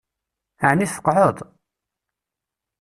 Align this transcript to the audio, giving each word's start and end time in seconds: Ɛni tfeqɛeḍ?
Ɛni 0.69 0.87
tfeqɛeḍ? 0.87 1.37